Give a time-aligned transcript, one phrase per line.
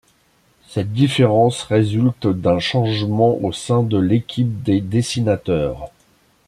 [0.67, 5.91] Cette différence résulte d'un changement au sein de l'équipe des dessinateurs.